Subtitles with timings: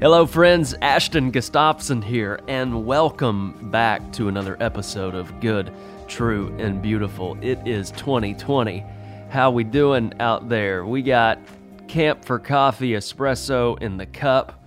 [0.00, 0.74] Hello, friends.
[0.82, 5.72] Ashton Gustafson here, and welcome back to another episode of Good,
[6.08, 7.38] True, and Beautiful.
[7.40, 8.84] It is 2020.
[9.30, 10.84] How we doing out there?
[10.84, 11.38] We got
[11.86, 14.64] Camp for Coffee espresso in the cup.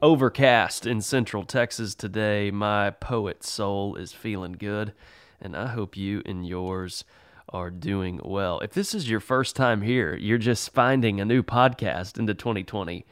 [0.00, 2.52] Overcast in Central Texas today.
[2.52, 4.92] My poet soul is feeling good,
[5.40, 7.04] and I hope you and yours
[7.48, 8.60] are doing well.
[8.60, 13.04] If this is your first time here, you're just finding a new podcast into 2020.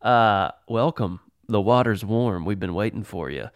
[0.00, 1.20] Uh, welcome.
[1.48, 2.44] The water's warm.
[2.44, 3.48] We've been waiting for you.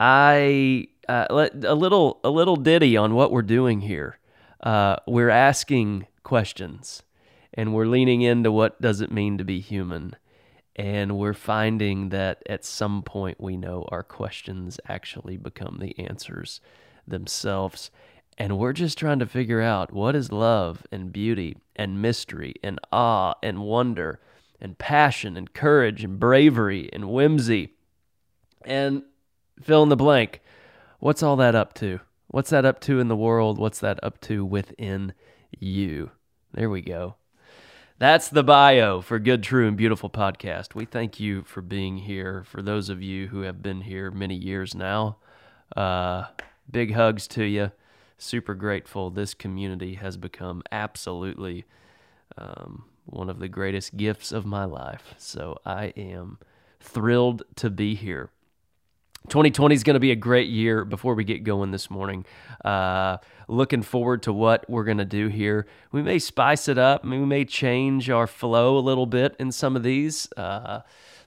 [0.00, 4.18] I uh, let a little a little ditty on what we're doing here.
[4.60, 7.02] Uh, we're asking questions,
[7.52, 10.16] and we're leaning into what does it mean to be human,
[10.74, 16.60] and we're finding that at some point we know our questions actually become the answers
[17.06, 17.90] themselves.
[18.36, 22.80] And we're just trying to figure out what is love and beauty and mystery and
[22.90, 24.18] awe and wonder
[24.60, 27.74] and passion and courage and bravery and whimsy
[28.64, 29.02] and
[29.62, 30.40] fill in the blank.
[30.98, 32.00] What's all that up to?
[32.28, 33.58] What's that up to in the world?
[33.58, 35.12] What's that up to within
[35.58, 36.10] you?
[36.52, 37.16] There we go.
[37.98, 40.74] That's the bio for Good, True, and Beautiful podcast.
[40.74, 42.42] We thank you for being here.
[42.44, 45.18] For those of you who have been here many years now,
[45.76, 46.24] uh,
[46.70, 47.70] big hugs to you
[48.18, 49.10] super grateful.
[49.10, 51.64] This community has become absolutely
[52.36, 55.14] um, one of the greatest gifts of my life.
[55.18, 56.38] So I am
[56.80, 58.30] thrilled to be here.
[59.28, 62.26] 2020 is going to be a great year before we get going this morning.
[62.62, 63.16] Uh,
[63.48, 65.66] looking forward to what we're going to do here.
[65.92, 67.04] We may spice it up.
[67.06, 70.28] we may change our flow a little bit in some of these.
[70.36, 70.80] Uh,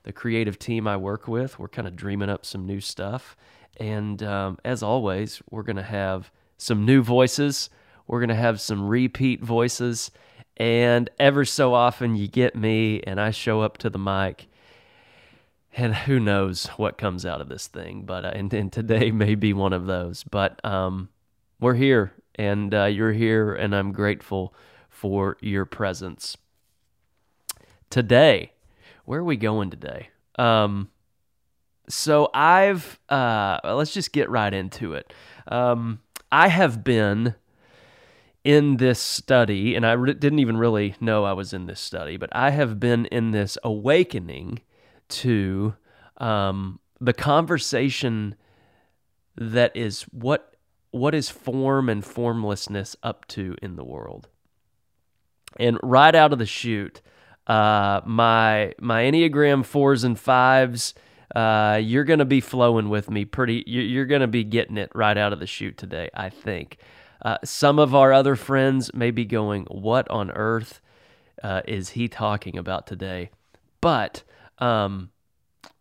[0.04, 3.36] the creative team I work with, we're kind of dreaming up some new stuff.
[3.80, 7.72] And um, as always, we're going to have some new voices.
[8.06, 10.12] We're going to have some repeat voices.
[10.58, 14.48] And ever so often, you get me and I show up to the mic.
[15.76, 19.36] And who knows what comes out of this thing, but uh, and, and, today may
[19.36, 20.24] be one of those.
[20.24, 21.10] But um,
[21.60, 24.56] we're here, and uh, you're here, and I'm grateful
[24.90, 26.36] for your presence.
[27.92, 28.54] Today,
[29.06, 30.10] where are we going today?
[30.40, 30.90] Um,
[31.88, 35.14] so I've uh, let's just get right into it.
[35.48, 36.00] Um,
[36.32, 37.36] I have been
[38.48, 42.16] in this study, and I re- didn't even really know I was in this study,
[42.16, 44.62] but I have been in this awakening
[45.10, 45.76] to
[46.16, 48.36] um, the conversation
[49.36, 50.56] that is what
[50.92, 54.30] what is form and formlessness up to in the world.
[55.60, 57.02] And right out of the chute,
[57.48, 60.94] uh, my my Enneagram fours and fives
[61.36, 63.62] uh, you're going to be flowing with me pretty.
[63.68, 66.78] You're going to be getting it right out of the chute today, I think.
[67.22, 70.82] Uh, some of our other friends may be going, What on earth
[71.44, 73.30] uh, is he talking about today?
[73.82, 74.24] But
[74.60, 75.12] um,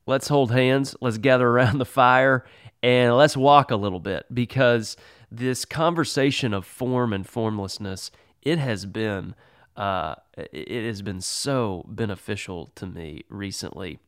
[0.07, 2.45] let's hold hands, let's gather around the fire,
[2.83, 4.97] and let's walk a little bit because
[5.31, 8.11] this conversation of form and formlessness,
[8.43, 9.35] it has been.
[9.77, 13.99] Uh, it has been so beneficial to me recently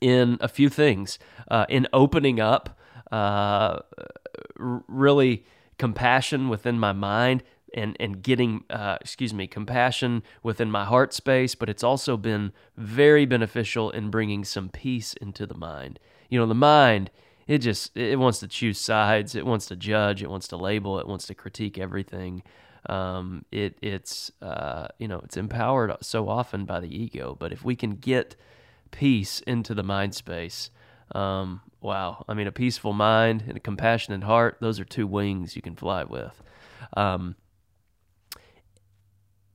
[0.00, 1.18] in a few things
[1.48, 2.78] uh, in opening up,
[3.10, 3.80] uh,
[4.56, 5.44] really
[5.78, 7.42] compassion within my mind
[7.74, 12.52] and and getting uh, excuse me compassion within my heart space but it's also been
[12.76, 15.98] very beneficial in bringing some peace into the mind
[16.28, 17.10] you know the mind
[17.46, 20.98] it just it wants to choose sides it wants to judge it wants to label
[20.98, 22.42] it wants to critique everything
[22.86, 27.64] um, it it's uh, you know it's empowered so often by the ego but if
[27.64, 28.36] we can get
[28.94, 30.70] peace into the mind space.
[31.12, 32.24] Um, wow.
[32.28, 35.76] I mean, a peaceful mind and a compassionate heart, those are two wings you can
[35.76, 36.42] fly with.
[36.96, 37.36] Um,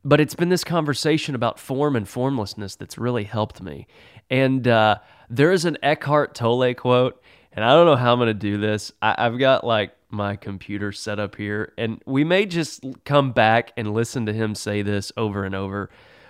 [0.04, 3.88] but it's been this conversation about form and formlessness that's really helped me.
[4.30, 5.00] And uh,
[5.30, 7.22] there is an Eckhart Tolle quote,
[7.52, 8.92] and I don't know how I'm going to do this.
[9.02, 13.74] I, I've got like my computer set up here, and we may just come back
[13.76, 15.90] and listen to him say this over and over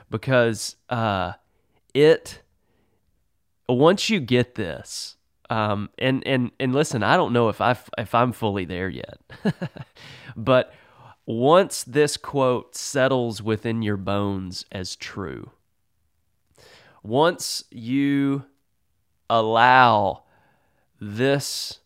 [0.09, 1.33] because uh,
[1.93, 2.41] it
[3.75, 5.17] once you get this,
[5.49, 9.19] um, and and and listen, I don't know if I if I'm fully there yet,
[10.35, 10.73] but
[11.25, 15.51] once this quote settles within your bones as true,
[17.03, 18.45] once you
[19.29, 20.23] allow
[20.99, 21.79] this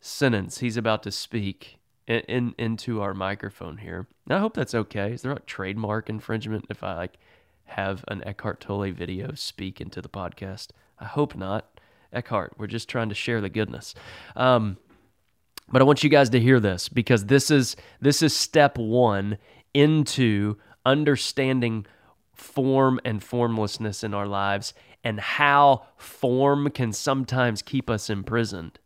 [0.00, 4.06] sentence he's about to speak in, in, into our microphone here.
[4.28, 5.12] I hope that's okay.
[5.12, 7.18] Is there a trademark infringement if I like
[7.66, 10.68] have an Eckhart Tolle video speak into the podcast?
[11.00, 11.80] I hope not.
[12.12, 13.94] Eckhart, we're just trying to share the goodness.
[14.34, 14.78] Um,
[15.70, 19.36] but I want you guys to hear this because this is this is step one
[19.74, 20.56] into
[20.86, 21.86] understanding
[22.34, 24.72] form and formlessness in our lives
[25.04, 28.78] and how form can sometimes keep us imprisoned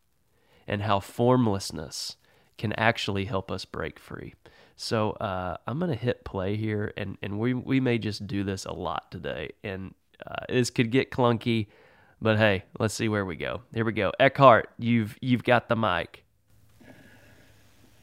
[0.66, 2.16] and how formlessness
[2.58, 4.34] can actually help us break free.
[4.76, 8.42] So uh, I'm going to hit play here, and, and we, we may just do
[8.42, 9.50] this a lot today.
[9.62, 9.94] And
[10.26, 11.68] uh, this could get clunky,
[12.22, 13.62] but hey, let's see where we go.
[13.74, 14.12] Here we go.
[14.20, 16.24] Eckhart, you've, you've got the mic.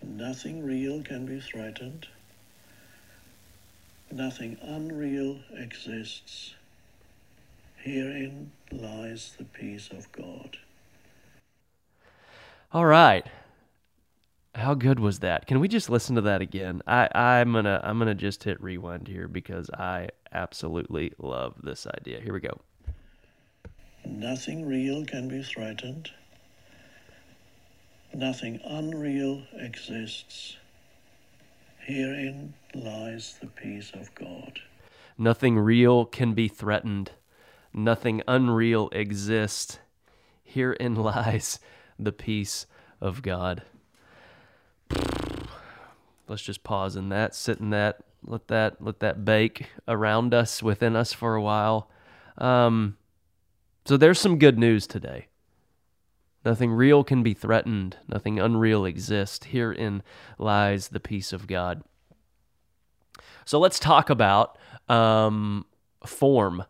[0.03, 2.07] Nothing real can be threatened.
[4.11, 6.55] Nothing unreal exists.
[7.77, 10.57] Herein lies the peace of God.
[12.73, 13.25] All right.
[14.55, 15.47] How good was that?
[15.47, 16.81] Can we just listen to that again?
[16.85, 22.19] I, I'm gonna I'm gonna just hit rewind here because I absolutely love this idea.
[22.19, 22.59] Here we go.
[24.09, 26.11] Nothing real can be threatened.
[28.13, 30.57] Nothing unreal exists.
[31.77, 34.59] Herein lies the peace of God.
[35.17, 37.11] Nothing real can be threatened.
[37.71, 39.79] Nothing unreal exists.
[40.43, 41.59] Herein lies
[41.99, 42.65] the peace
[42.99, 43.61] of God.
[46.27, 50.63] Let's just pause in that, sit in that, let that let that bake around us,
[50.63, 51.89] within us for a while.
[52.37, 52.97] Um,
[53.89, 55.29] so there's some good news today.
[56.45, 57.97] Nothing real can be threatened.
[58.07, 59.47] Nothing unreal exists.
[59.47, 60.03] Herein
[60.37, 61.81] lies the peace of God.
[63.45, 64.59] So let's talk about
[64.89, 65.65] um,
[66.05, 66.65] form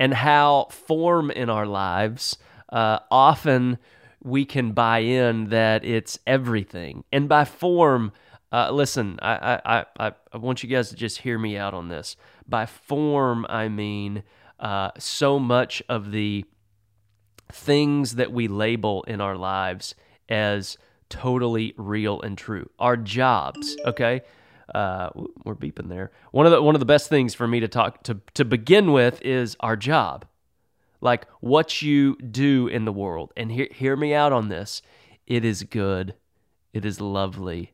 [0.00, 2.38] and how form in our lives
[2.70, 3.76] uh, often
[4.24, 7.04] we can buy in that it's everything.
[7.12, 8.12] And by form,
[8.50, 11.88] uh, listen, I, I, I, I want you guys to just hear me out on
[11.88, 12.16] this.
[12.48, 14.22] By form, I mean
[14.58, 16.44] uh, so much of the
[17.52, 19.94] things that we label in our lives
[20.28, 20.76] as
[21.08, 22.68] totally real and true.
[22.78, 24.22] Our jobs, okay?
[24.74, 25.10] Uh,
[25.44, 26.10] we're beeping there.
[26.32, 28.92] One of the one of the best things for me to talk to to begin
[28.92, 30.26] with is our job
[31.00, 33.32] like what you do in the world.
[33.36, 34.82] And hear, hear me out on this.
[35.26, 36.14] It is good,
[36.72, 37.72] it is lovely,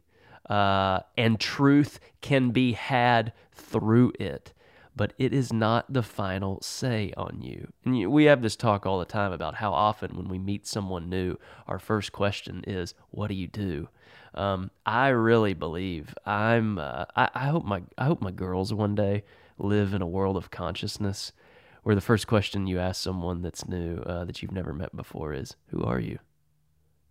[0.48, 4.52] uh, and truth can be had through it.
[4.94, 7.72] But it is not the final say on you.
[7.84, 11.08] And we have this talk all the time about how often when we meet someone
[11.08, 11.36] new,
[11.66, 13.88] our first question is, "What do you do?"
[14.34, 16.78] Um, I really believe I'm.
[16.78, 19.24] Uh, I, I hope my I hope my girls one day
[19.58, 21.32] live in a world of consciousness
[21.82, 25.32] where the first question you ask someone that's new uh, that you've never met before
[25.32, 26.18] is who are you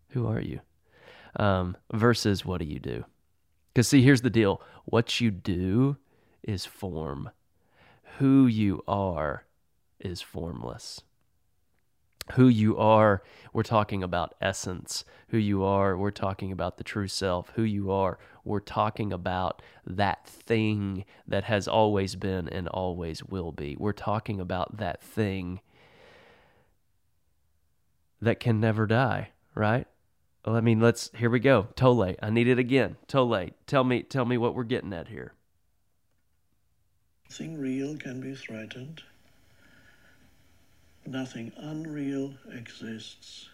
[0.09, 0.59] who are you
[1.37, 3.05] um, versus what do you do
[3.73, 5.97] because see here's the deal what you do
[6.43, 7.29] is form
[8.17, 9.45] who you are
[9.99, 11.01] is formless
[12.33, 13.23] who you are,
[13.53, 15.03] we're talking about essence.
[15.29, 17.51] Who you are, we're talking about the true self.
[17.55, 23.51] Who you are, we're talking about that thing that has always been and always will
[23.51, 23.75] be.
[23.77, 25.61] We're talking about that thing
[28.21, 29.87] that can never die, right?
[30.43, 31.67] I mean, let's here we go.
[31.75, 32.97] Tolle, I need it again.
[33.07, 35.33] Tolle, tell me tell me what we're getting at here.
[37.31, 39.03] Nothing real can be threatened.
[41.05, 43.47] Nothing unreal exists.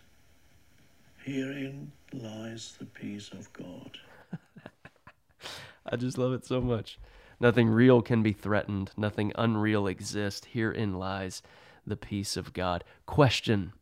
[1.24, 4.00] Herein lies the peace of God.
[5.86, 6.98] I just love it so much.
[7.40, 8.90] Nothing real can be threatened.
[8.98, 10.48] Nothing unreal exists.
[10.52, 11.44] Herein lies
[11.86, 12.84] the peace of God.
[13.06, 13.74] Question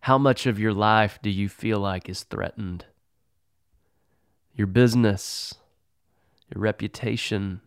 [0.00, 2.86] How much of your life do you feel like is threatened?
[4.52, 5.54] Your business,
[6.52, 7.60] your reputation,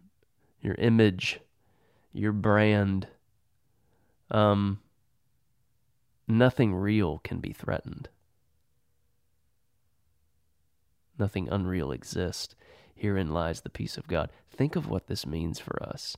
[0.61, 1.39] your image,
[2.13, 3.07] your brand
[4.31, 4.79] um,
[6.27, 8.09] nothing real can be threatened.
[11.17, 12.55] Nothing unreal exists.
[12.95, 14.29] Herein lies the peace of God.
[14.51, 16.15] Think of what this means for us.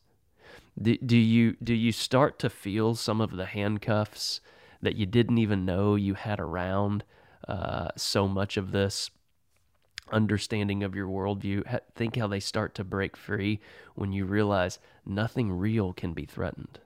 [0.79, 4.41] Do, do you do you start to feel some of the handcuffs
[4.81, 7.03] that you didn't even know you had around
[7.47, 9.09] uh, so much of this
[10.11, 11.79] understanding of your worldview?
[11.95, 13.59] Think how they start to break free
[13.95, 16.79] when you realize nothing real can be threatened.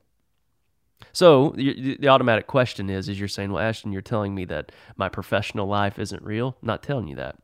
[1.11, 5.09] So the automatic question is, is you're saying, well, Ashton, you're telling me that my
[5.09, 6.57] professional life isn't real.
[6.61, 7.35] I'm not telling you that.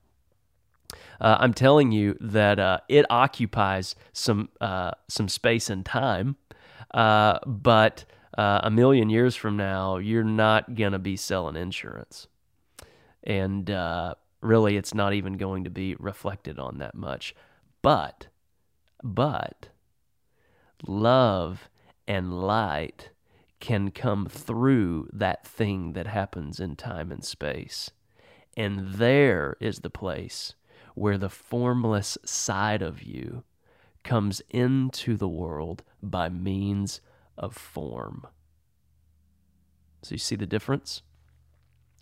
[1.20, 6.36] Uh, I'm telling you that uh, it occupies some uh, some space and time,
[6.94, 8.06] uh, but
[8.38, 12.28] uh, a million years from now, you're not gonna be selling insurance,
[13.24, 17.36] and uh, really, it's not even going to be reflected on that much.
[17.82, 18.28] But,
[19.04, 19.70] but,
[20.86, 21.70] love
[22.08, 23.12] and light
[23.60, 27.92] can come through that thing that happens in time and space.
[28.58, 30.56] And there is the place
[30.96, 33.44] where the formless side of you
[34.04, 37.02] comes into the world by means
[37.38, 38.26] of form.
[40.02, 41.04] So you see the difference?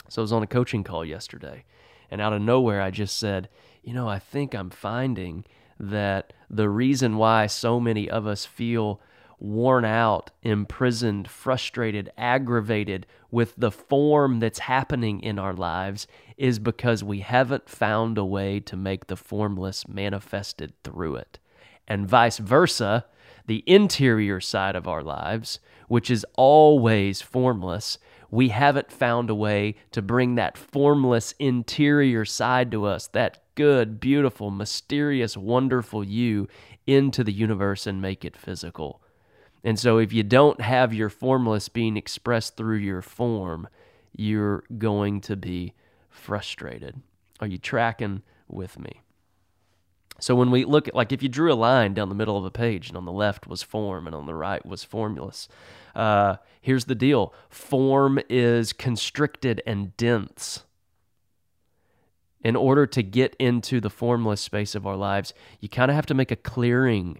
[0.07, 1.65] So I was on a coaching call yesterday,
[2.11, 3.49] and out of nowhere, I just said,
[3.83, 5.45] You know, I think I'm finding
[5.79, 9.01] that the reason why so many of us feel
[9.39, 17.03] worn out, imprisoned, frustrated, aggravated with the form that's happening in our lives is because
[17.03, 21.39] we haven't found a way to make the formless manifested through it.
[21.87, 23.05] And vice versa,
[23.47, 27.97] the interior side of our lives, which is always formless,
[28.31, 33.99] we haven't found a way to bring that formless interior side to us, that good,
[33.99, 36.47] beautiful, mysterious, wonderful you
[36.85, 39.01] into the universe and make it physical.
[39.63, 43.67] And so, if you don't have your formless being expressed through your form,
[44.15, 45.73] you're going to be
[46.09, 47.01] frustrated.
[47.41, 49.01] Are you tracking with me?
[50.19, 52.45] So, when we look at, like, if you drew a line down the middle of
[52.45, 55.47] a page and on the left was form and on the right was formless,
[55.95, 60.63] uh, here's the deal form is constricted and dense.
[62.41, 66.05] In order to get into the formless space of our lives, you kind of have
[66.05, 67.19] to make a clearing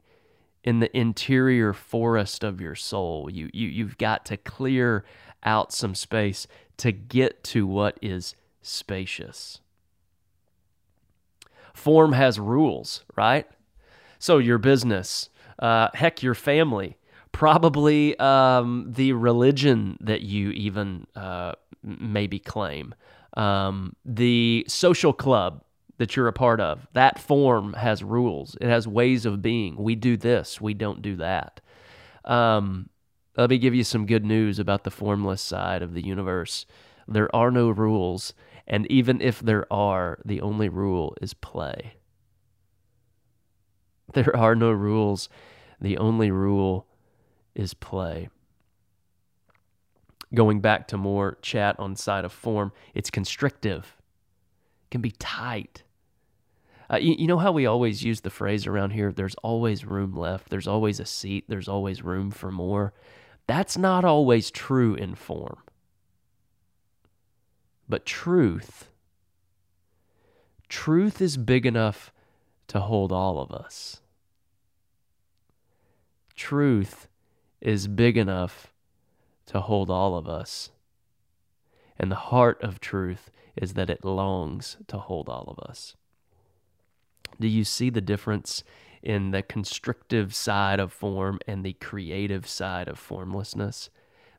[0.63, 3.29] in the interior forest of your soul.
[3.29, 5.03] You, you, you've got to clear
[5.43, 9.59] out some space to get to what is spacious.
[11.73, 13.47] Form has rules, right?
[14.17, 16.97] So, your business, uh, heck, your family,
[17.31, 22.93] probably um, the religion that you even uh, maybe claim,
[23.37, 25.63] um, the social club
[25.97, 26.87] that you're a part of.
[26.93, 29.75] That form has rules, it has ways of being.
[29.77, 31.61] We do this, we don't do that.
[32.25, 32.89] Um,
[33.37, 36.65] let me give you some good news about the formless side of the universe.
[37.07, 38.33] There are no rules,
[38.69, 41.93] and even if there are, the only rule is play.
[44.13, 45.29] There are no rules.
[45.79, 46.87] The only rule
[47.53, 48.29] is play.
[50.33, 53.95] Going back to more chat on side of form, it's constrictive.
[54.85, 55.83] It can be tight.
[56.91, 60.15] Uh, you, you know how we always use the phrase around here there's always room
[60.15, 62.93] left, there's always a seat, there's always room for more.
[63.45, 65.59] That's not always true in form.
[67.89, 68.91] But truth,
[70.69, 72.13] truth is big enough
[72.67, 74.01] to hold all of us.
[76.35, 77.07] Truth
[77.59, 78.71] is big enough
[79.47, 80.69] to hold all of us.
[81.97, 85.95] And the heart of truth is that it longs to hold all of us.
[87.39, 88.63] Do you see the difference
[89.01, 93.89] in the constrictive side of form and the creative side of formlessness?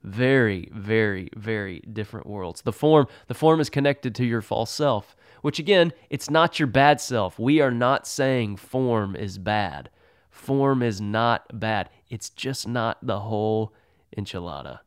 [0.03, 2.63] Very, very, very different worlds.
[2.63, 6.69] The form, the form is connected to your false self, which again, it's not your
[6.69, 7.39] bad self.
[7.39, 9.91] We are not saying form is bad.
[10.31, 11.91] Form is not bad.
[12.09, 13.75] It's just not the whole
[14.17, 14.81] enchilada.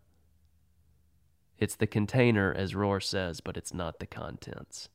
[1.60, 4.89] It's the container, as Rohr says, but it's not the contents.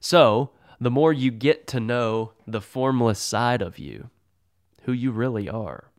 [0.00, 4.10] So, the more you get to know the formless side of you,
[4.82, 5.90] who you really are.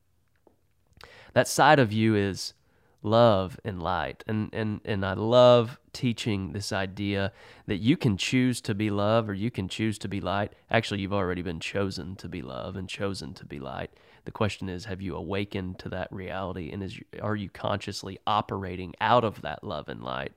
[1.33, 2.53] That side of you is
[3.03, 4.23] love and light.
[4.27, 7.31] And, and, and I love teaching this idea
[7.67, 10.53] that you can choose to be love or you can choose to be light.
[10.71, 13.91] Actually, you've already been chosen to be love and chosen to be light.
[14.25, 18.93] The question is, have you awakened to that reality and is, are you consciously operating
[19.01, 20.31] out of that love and light?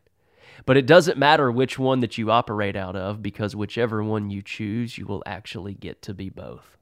[0.64, 4.42] But it doesn't matter which one that you operate out of because whichever one you
[4.42, 6.75] choose, you will actually get to be both.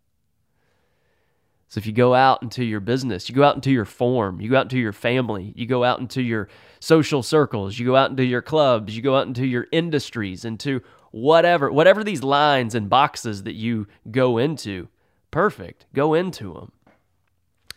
[1.69, 4.51] So if you go out into your business, you go out into your form, you
[4.51, 8.11] go out into your family, you go out into your social circles, you go out
[8.11, 12.91] into your clubs, you go out into your industries, into whatever, whatever these lines and
[12.91, 14.89] boxes that you go into,
[15.31, 15.87] perfect.
[15.95, 16.73] Go into them.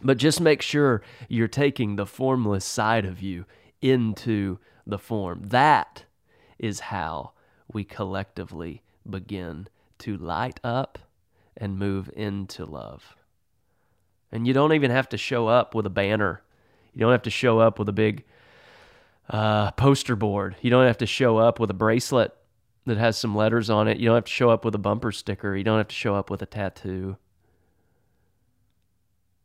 [0.01, 3.45] But just make sure you're taking the formless side of you
[3.81, 5.41] into the form.
[5.45, 6.05] That
[6.59, 7.31] is how
[7.71, 9.67] we collectively begin
[9.99, 10.99] to light up
[11.55, 13.16] and move into love.
[14.31, 16.41] And you don't even have to show up with a banner.
[16.93, 18.25] You don't have to show up with a big
[19.29, 20.55] uh, poster board.
[20.61, 22.33] You don't have to show up with a bracelet
[22.85, 23.97] that has some letters on it.
[23.97, 25.55] You don't have to show up with a bumper sticker.
[25.55, 27.17] You don't have to show up with a tattoo.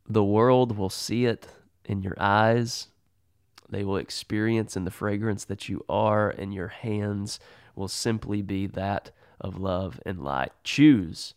[0.07, 1.47] The world will see it
[1.85, 2.87] in your eyes
[3.73, 7.39] they will experience in the fragrance that you are, and your hands
[7.75, 9.09] will simply be that
[9.41, 10.51] of love and light.
[10.63, 11.33] Choose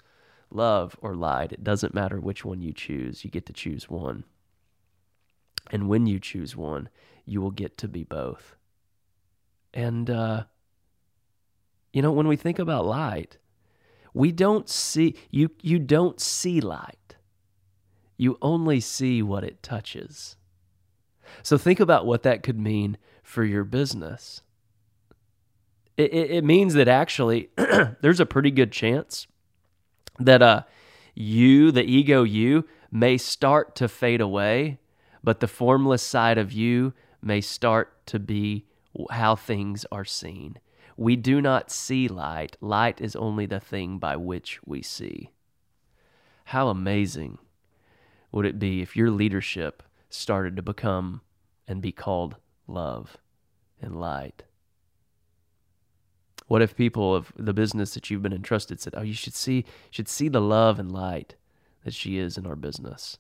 [0.51, 1.53] love or light.
[1.53, 4.25] It doesn't matter which one you choose, you get to choose one.
[5.71, 6.89] And when you choose one,
[7.25, 8.57] you will get to be both.
[9.75, 10.45] And, uh,
[11.93, 13.39] you know, when we think about light,
[14.15, 17.17] we don't see, you, you don't see light.
[18.17, 20.37] You only see what it touches.
[21.43, 24.43] So think about what that could mean for your business.
[25.97, 27.51] It, it, it means that actually
[28.01, 29.27] there's a pretty good chance
[30.19, 30.63] that uh,
[31.15, 34.79] you, the ego you, may start to fade away,
[35.23, 36.93] but the formless side of you
[37.23, 38.67] may start to be
[39.11, 40.59] how things are seen.
[40.97, 42.57] We do not see light.
[42.61, 45.31] Light is only the thing by which we see.
[46.45, 47.39] How amazing
[48.33, 51.21] would it be if your leadership started to become
[51.67, 53.19] and be called love
[53.81, 54.45] and light?
[56.47, 59.65] What if people of the business that you've been entrusted said, "Oh, you should see
[59.91, 61.35] should see the love and light
[61.85, 63.19] that she is in our business?"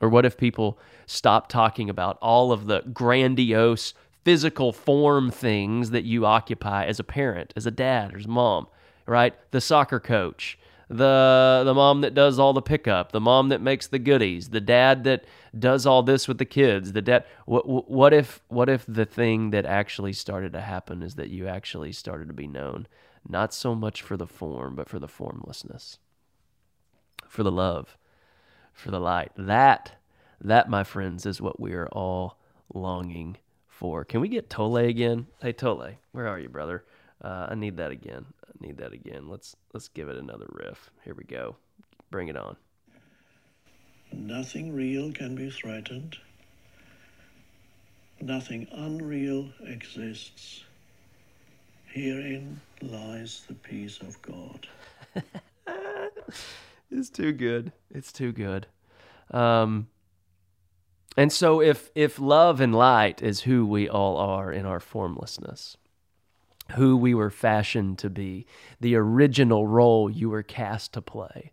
[0.00, 3.92] Or what if people stop talking about all of the grandiose
[4.24, 8.66] physical form things that you occupy as a parent, as a dad, as a mom,
[9.06, 9.34] right?
[9.50, 10.58] The soccer coach,
[10.90, 14.60] the the mom that does all the pickup, the mom that makes the goodies, the
[14.60, 15.24] dad that
[15.56, 17.24] does all this with the kids, the dad.
[17.46, 21.46] What what if what if the thing that actually started to happen is that you
[21.46, 22.88] actually started to be known,
[23.28, 26.00] not so much for the form, but for the formlessness,
[27.28, 27.96] for the love,
[28.72, 29.30] for the light.
[29.36, 29.92] That
[30.40, 32.36] that, my friends, is what we are all
[32.74, 33.36] longing
[33.68, 34.04] for.
[34.04, 35.28] Can we get Tolle again?
[35.40, 36.82] Hey Tolle, where are you, brother?
[37.22, 38.26] Uh, I need that again.
[38.46, 39.28] I need that again.
[39.28, 40.90] Let's let's give it another riff.
[41.04, 41.56] Here we go.
[42.10, 42.56] Bring it on.
[44.12, 46.16] Nothing real can be threatened.
[48.20, 50.64] Nothing unreal exists.
[51.86, 54.66] Herein lies the peace of God.
[56.90, 57.72] it's too good.
[57.90, 58.66] It's too good.
[59.30, 59.88] Um,
[61.16, 65.76] and so if if love and light is who we all are in our formlessness,
[66.70, 68.46] who we were fashioned to be,
[68.80, 71.52] the original role you were cast to play.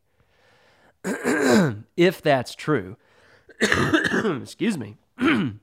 [1.97, 2.97] if that's true,
[4.41, 4.97] excuse me,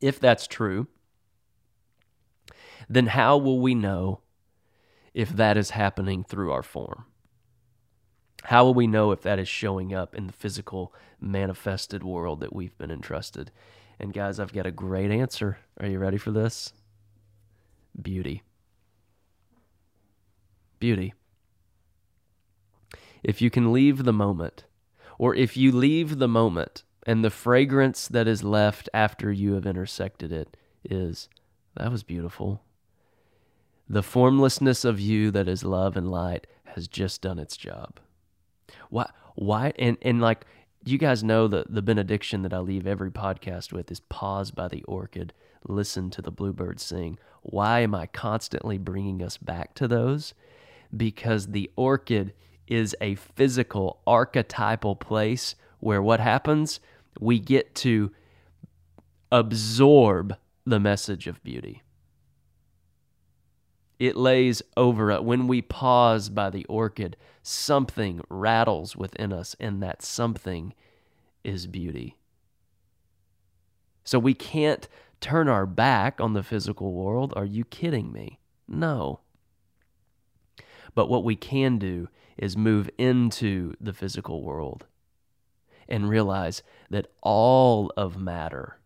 [0.00, 0.86] if that's true,
[2.88, 4.20] then how will we know
[5.14, 7.06] if that is happening through our form?
[8.44, 12.52] How will we know if that is showing up in the physical manifested world that
[12.52, 13.52] we've been entrusted?
[13.98, 15.58] And guys, I've got a great answer.
[15.78, 16.72] Are you ready for this?
[18.00, 18.42] Beauty
[20.82, 21.14] beauty.
[23.22, 24.64] If you can leave the moment,
[25.16, 29.64] or if you leave the moment and the fragrance that is left after you have
[29.64, 31.28] intersected it is,
[31.76, 32.62] that was beautiful.
[33.88, 38.00] The formlessness of you that is love and light has just done its job.
[38.90, 39.08] Why?
[39.36, 39.72] Why?
[39.78, 40.44] And and like
[40.84, 44.66] you guys know the the benediction that I leave every podcast with is pause by
[44.66, 45.32] the orchid,
[45.64, 47.20] listen to the bluebird sing.
[47.42, 50.34] Why am I constantly bringing us back to those?
[50.96, 52.34] Because the orchid
[52.66, 56.80] is a physical, archetypal place where what happens?
[57.20, 58.12] We get to
[59.30, 61.82] absorb the message of beauty.
[63.98, 65.24] It lays over it.
[65.24, 70.74] When we pause by the orchid, something rattles within us, and that something
[71.44, 72.16] is beauty.
[74.04, 74.88] So we can't
[75.20, 77.32] turn our back on the physical world.
[77.36, 78.40] Are you kidding me?
[78.66, 79.20] No.
[80.94, 84.86] But what we can do is move into the physical world
[85.88, 88.78] and realize that all of matter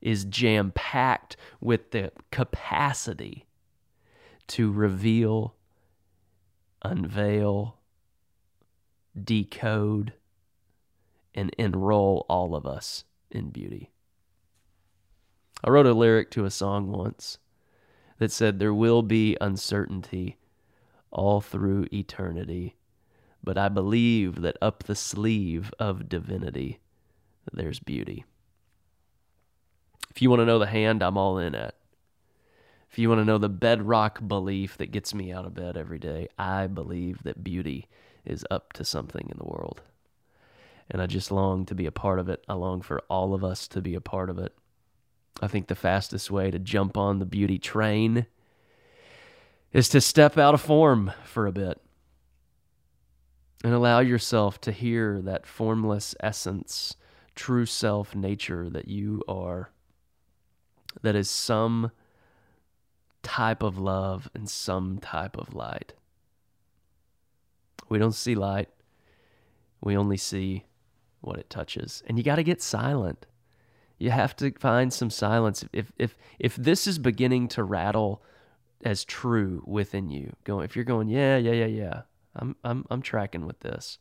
[0.00, 3.46] is jam packed with the capacity
[4.48, 5.54] to reveal,
[6.82, 7.78] unveil,
[9.22, 10.14] decode,
[11.34, 13.90] and enroll all of us in beauty.
[15.62, 17.38] I wrote a lyric to a song once
[18.18, 20.38] that said, There will be uncertainty
[21.10, 22.76] all through eternity.
[23.42, 26.80] But I believe that up the sleeve of divinity,
[27.52, 28.24] there's beauty.
[30.10, 31.74] If you want to know the hand I'm all in at,
[32.90, 35.98] if you want to know the bedrock belief that gets me out of bed every
[35.98, 37.86] day, I believe that beauty
[38.24, 39.80] is up to something in the world.
[40.90, 42.42] And I just long to be a part of it.
[42.48, 44.52] I long for all of us to be a part of it.
[45.40, 48.26] I think the fastest way to jump on the beauty train
[49.72, 51.80] is to step out of form for a bit
[53.62, 56.96] and allow yourself to hear that formless essence,
[57.34, 59.70] true self nature that you are,
[61.02, 61.90] that is some
[63.22, 65.92] type of love and some type of light.
[67.88, 68.70] We don't see light,
[69.80, 70.64] we only see
[71.20, 72.02] what it touches.
[72.06, 73.26] And you got to get silent.
[73.98, 75.64] You have to find some silence.
[75.74, 78.22] If, if, if this is beginning to rattle,
[78.84, 80.34] as true within you.
[80.44, 82.02] Going if you're going, yeah, yeah, yeah, yeah.
[82.34, 83.98] I'm I'm I'm tracking with this.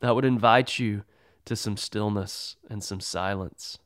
[0.00, 1.04] That would invite you
[1.44, 3.78] to some stillness and some silence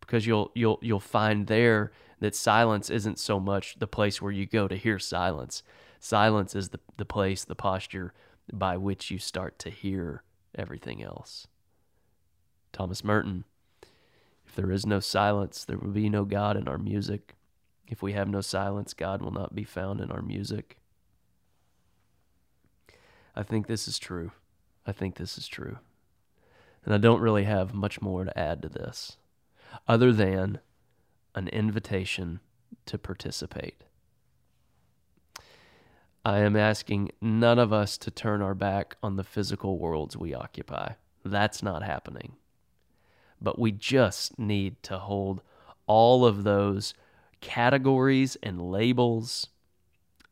[0.00, 4.46] because you'll you'll you'll find there that silence isn't so much the place where you
[4.46, 5.62] go to hear silence.
[6.00, 8.12] Silence is the, the place, the posture
[8.52, 10.22] by which you start to hear
[10.54, 11.46] everything else.
[12.72, 13.44] Thomas Merton,
[14.46, 17.34] if there is no silence, there will be no God in our music.
[17.86, 20.78] If we have no silence, God will not be found in our music.
[23.36, 24.32] I think this is true.
[24.86, 25.78] I think this is true.
[26.84, 29.16] And I don't really have much more to add to this
[29.88, 30.60] other than
[31.34, 32.40] an invitation
[32.86, 33.82] to participate.
[36.24, 40.34] I am asking none of us to turn our back on the physical worlds we
[40.34, 40.92] occupy.
[41.24, 42.36] That's not happening.
[43.42, 45.42] But we just need to hold
[45.86, 46.94] all of those
[47.44, 49.48] categories and labels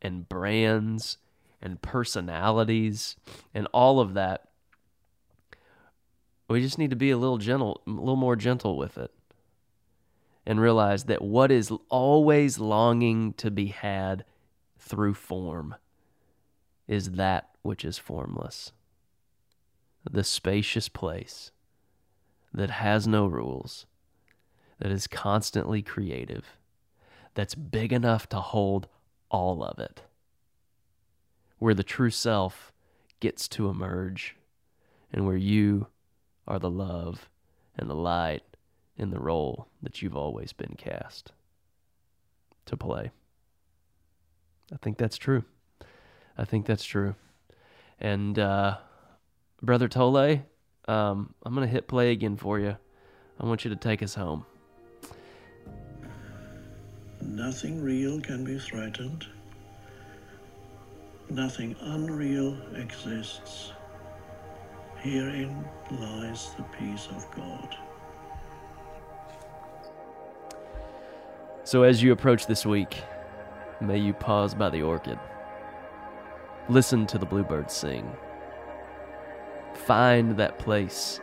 [0.01, 1.19] and brands
[1.61, 3.15] and personalities
[3.53, 4.49] and all of that.
[6.49, 9.11] We just need to be a little gentle, a little more gentle with it
[10.45, 14.25] and realize that what is always longing to be had
[14.77, 15.75] through form
[16.87, 18.73] is that which is formless.
[20.09, 21.51] The spacious place
[22.53, 23.85] that has no rules,
[24.79, 26.57] that is constantly creative,
[27.33, 28.87] that's big enough to hold
[29.29, 30.01] all of it,
[31.57, 32.71] where the true self
[33.19, 34.35] gets to emerge,
[35.11, 35.87] and where you
[36.47, 37.29] are the love
[37.77, 38.43] and the light
[38.97, 41.31] in the role that you've always been cast
[42.65, 43.11] to play.
[44.71, 45.43] I think that's true.
[46.37, 47.15] I think that's true.
[47.99, 48.77] And uh,
[49.61, 50.41] Brother Tolle,
[50.87, 52.77] um, I'm going to hit play again for you.
[53.39, 54.45] I want you to take us home.
[57.33, 59.25] Nothing real can be threatened.
[61.31, 63.73] Nothing unreal exists.
[64.97, 67.75] Herein lies the peace of God.
[71.63, 73.01] So, as you approach this week,
[73.81, 75.17] may you pause by the orchid.
[76.69, 78.11] Listen to the bluebirds sing.
[79.73, 81.19] Find that place,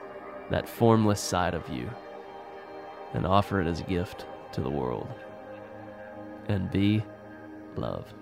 [0.50, 1.88] that formless side of you,
[3.14, 5.08] and offer it as a gift to the world.
[6.50, 7.04] And be
[7.76, 8.12] love.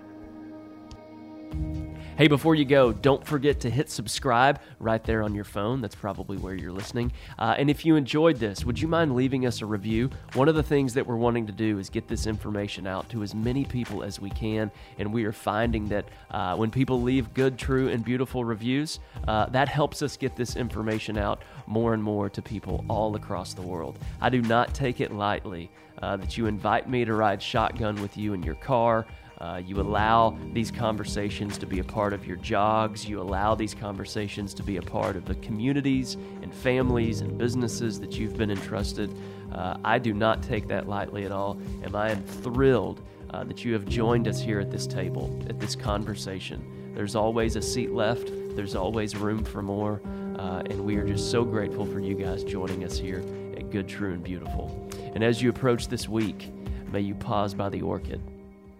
[2.19, 5.79] Hey, before you go, don't forget to hit subscribe right there on your phone.
[5.79, 7.13] That's probably where you're listening.
[7.37, 10.09] Uh, and if you enjoyed this, would you mind leaving us a review?
[10.33, 13.23] One of the things that we're wanting to do is get this information out to
[13.23, 14.69] as many people as we can.
[14.97, 19.45] And we are finding that uh, when people leave good, true, and beautiful reviews, uh,
[19.51, 23.61] that helps us get this information out more and more to people all across the
[23.61, 23.97] world.
[24.19, 28.17] I do not take it lightly uh, that you invite me to ride shotgun with
[28.17, 29.05] you in your car.
[29.39, 33.07] Uh, you allow these conversations to be a part of your jogs.
[33.07, 38.01] You allow these conversations to be a part of the communities and families and businesses
[38.01, 39.15] that you've been entrusted.
[39.53, 43.63] Uh, I do not take that lightly at all, and I am thrilled uh, that
[43.63, 46.93] you have joined us here at this table, at this conversation.
[46.93, 50.01] There's always a seat left, there's always room for more,
[50.37, 53.23] uh, and we are just so grateful for you guys joining us here
[53.55, 54.89] at Good, True, and Beautiful.
[55.15, 56.51] And as you approach this week,
[56.91, 58.21] may you pause by the orchid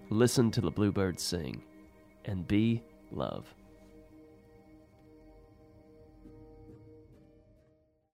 [0.10, 1.62] listen to the bluebirds sing,
[2.26, 3.45] and be love.